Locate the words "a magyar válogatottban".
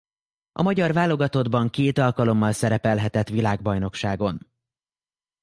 0.51-1.69